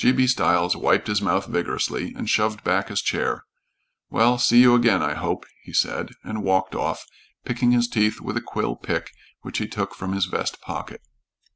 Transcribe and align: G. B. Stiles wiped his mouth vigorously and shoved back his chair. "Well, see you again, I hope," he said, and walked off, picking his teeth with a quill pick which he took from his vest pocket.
G. 0.03 0.11
B. 0.11 0.25
Stiles 0.25 0.75
wiped 0.75 1.05
his 1.05 1.21
mouth 1.21 1.45
vigorously 1.45 2.11
and 2.17 2.27
shoved 2.27 2.63
back 2.63 2.87
his 2.89 3.03
chair. 3.03 3.45
"Well, 4.09 4.39
see 4.39 4.59
you 4.59 4.73
again, 4.73 5.03
I 5.03 5.13
hope," 5.13 5.45
he 5.61 5.73
said, 5.73 6.09
and 6.23 6.41
walked 6.41 6.73
off, 6.73 7.05
picking 7.45 7.69
his 7.69 7.87
teeth 7.87 8.19
with 8.19 8.35
a 8.35 8.41
quill 8.41 8.75
pick 8.75 9.11
which 9.43 9.59
he 9.59 9.67
took 9.67 9.93
from 9.93 10.13
his 10.13 10.25
vest 10.25 10.59
pocket. 10.59 11.03